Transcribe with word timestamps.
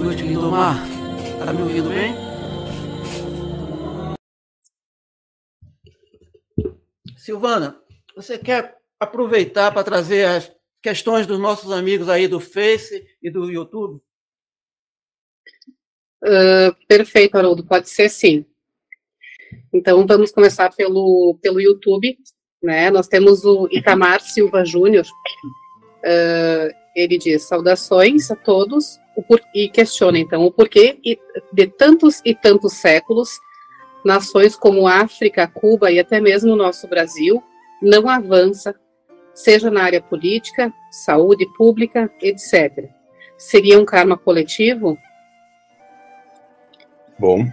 noite, 0.00 0.22
Lindomar. 0.22 0.76
Tá 1.38 1.52
me 1.52 1.62
ouvindo 1.62 1.88
bem? 1.88 2.14
Silvana, 7.16 7.80
você 8.14 8.38
quer 8.38 8.76
aproveitar 9.00 9.72
para 9.72 9.84
trazer 9.84 10.26
as 10.26 10.52
questões 10.82 11.26
dos 11.26 11.38
nossos 11.38 11.72
amigos 11.72 12.08
aí 12.08 12.28
do 12.28 12.38
Face 12.38 13.06
e 13.22 13.30
do 13.30 13.50
YouTube? 13.50 14.02
Uh, 16.22 16.74
perfeito, 16.86 17.36
Haroldo, 17.36 17.64
pode 17.64 17.88
ser 17.88 18.08
sim. 18.08 18.44
Então, 19.72 20.06
vamos 20.06 20.32
começar 20.32 20.74
pelo, 20.74 21.38
pelo 21.40 21.60
YouTube, 21.60 22.18
né? 22.62 22.90
Nós 22.90 23.08
temos 23.08 23.44
o 23.44 23.68
Itamar 23.70 24.20
Silva 24.20 24.64
Júnior, 24.64 25.04
uh, 25.04 26.74
ele 26.94 27.18
diz, 27.18 27.42
saudações 27.42 28.30
a 28.30 28.36
todos, 28.36 28.98
por, 29.22 29.40
e 29.54 29.68
questiona, 29.68 30.18
então, 30.18 30.44
o 30.44 30.50
porquê 30.50 30.98
de 31.52 31.66
tantos 31.66 32.20
e 32.24 32.34
tantos 32.34 32.74
séculos, 32.74 33.38
nações 34.04 34.56
como 34.56 34.86
África, 34.86 35.46
Cuba 35.46 35.90
e 35.90 35.98
até 35.98 36.20
mesmo 36.20 36.52
o 36.52 36.56
nosso 36.56 36.88
Brasil, 36.88 37.42
não 37.80 38.08
avança, 38.08 38.74
seja 39.34 39.70
na 39.70 39.82
área 39.82 40.00
política, 40.00 40.72
saúde 40.90 41.46
pública, 41.56 42.10
etc. 42.20 42.88
Seria 43.36 43.78
um 43.78 43.84
karma 43.84 44.16
coletivo? 44.16 44.98
Bom, 47.18 47.46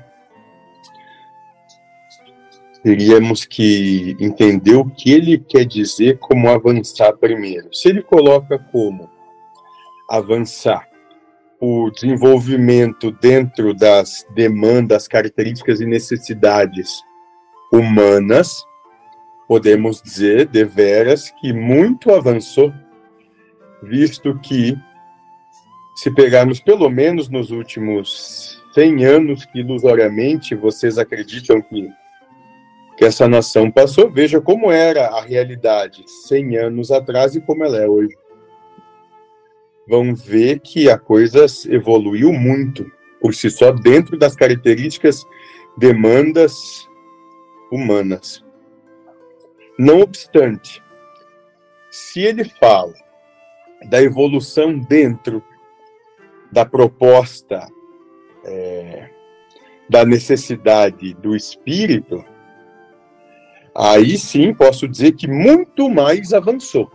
teríamos 2.84 3.46
que 3.46 4.16
entender 4.20 4.76
o 4.76 4.90
que 4.90 5.12
ele 5.12 5.38
quer 5.38 5.66
dizer 5.66 6.18
como 6.20 6.50
avançar 6.50 7.14
primeiro. 7.18 7.74
Se 7.74 7.90
ele 7.90 8.02
coloca 8.02 8.58
como 8.72 9.10
avançar 10.10 10.91
o 11.62 11.92
desenvolvimento 11.92 13.12
dentro 13.12 13.72
das 13.72 14.26
demandas, 14.34 15.08
características 15.08 15.80
e 15.80 15.86
necessidades 15.86 17.04
humanas, 17.72 18.66
podemos 19.48 20.02
dizer, 20.02 20.48
deveras, 20.48 21.30
que 21.40 21.54
muito 21.54 22.12
avançou, 22.12 22.74
visto 23.84 24.40
que, 24.40 24.76
se 25.96 26.10
pegarmos 26.10 26.60
pelo 26.60 26.90
menos 26.90 27.30
nos 27.30 27.52
últimos 27.52 28.60
100 28.74 29.06
anos 29.06 29.46
que 29.46 29.60
ilusoriamente 29.60 30.56
vocês 30.56 30.98
acreditam 30.98 31.62
que, 31.62 31.88
que 32.98 33.06
essa 33.06 33.28
nação 33.28 33.70
passou, 33.70 34.10
veja 34.10 34.42
como 34.42 34.72
era 34.72 35.10
a 35.10 35.22
realidade 35.22 36.04
100 36.28 36.58
anos 36.58 36.92
atrás 36.92 37.36
e 37.36 37.42
como 37.42 37.64
ela 37.64 37.78
é 37.78 37.88
hoje. 37.88 38.16
Vão 39.92 40.16
ver 40.16 40.62
que 40.62 40.90
a 40.90 40.98
coisa 40.98 41.46
evoluiu 41.68 42.32
muito 42.32 42.90
por 43.20 43.36
si 43.36 43.50
só 43.52 43.74
dentro 43.74 44.18
das 44.18 44.38
características, 44.38 45.26
demandas 45.78 46.88
humanas. 47.70 48.42
Não 49.78 50.00
obstante, 50.00 50.82
se 51.90 52.22
ele 52.22 52.46
fala 52.46 52.94
da 53.90 54.02
evolução 54.02 54.80
dentro 54.80 55.44
da 56.50 56.66
proposta 56.66 57.68
é, 58.46 59.10
da 59.90 60.06
necessidade 60.06 61.14
do 61.16 61.36
espírito, 61.36 62.24
aí 63.76 64.18
sim 64.18 64.54
posso 64.54 64.88
dizer 64.88 65.18
que 65.18 65.28
muito 65.28 65.90
mais 65.90 66.32
avançou. 66.32 66.90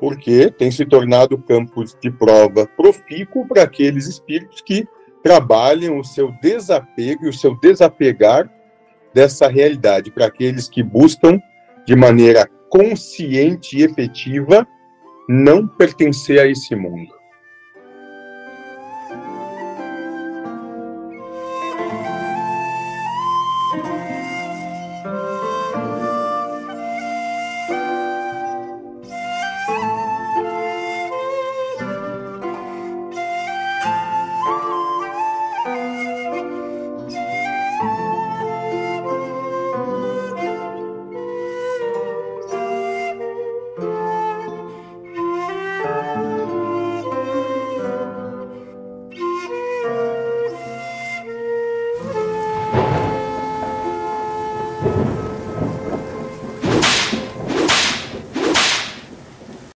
Porque 0.00 0.50
tem 0.50 0.70
se 0.70 0.86
tornado 0.86 1.36
campo 1.36 1.84
de 1.84 2.10
prova 2.10 2.66
profícuo 2.66 3.46
para 3.46 3.62
aqueles 3.62 4.06
espíritos 4.06 4.62
que 4.62 4.88
trabalham 5.22 5.98
o 5.98 6.04
seu 6.04 6.32
desapego 6.40 7.26
e 7.26 7.28
o 7.28 7.32
seu 7.32 7.54
desapegar 7.60 8.50
dessa 9.12 9.46
realidade, 9.46 10.10
para 10.10 10.26
aqueles 10.26 10.68
que 10.68 10.82
buscam 10.82 11.38
de 11.86 11.94
maneira 11.94 12.48
consciente 12.70 13.76
e 13.76 13.82
efetiva 13.82 14.66
não 15.28 15.66
pertencer 15.66 16.40
a 16.40 16.46
esse 16.46 16.74
mundo. 16.74 17.19